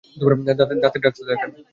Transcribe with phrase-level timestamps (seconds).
[0.59, 1.49] দাঁতের ডাক্তার দেখান।